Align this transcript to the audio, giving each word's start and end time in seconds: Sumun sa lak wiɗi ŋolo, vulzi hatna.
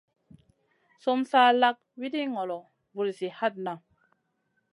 Sumun 1.01 1.23
sa 1.29 1.41
lak 1.61 1.77
wiɗi 1.99 2.21
ŋolo, 2.33 2.57
vulzi 2.93 3.27
hatna. 3.37 3.73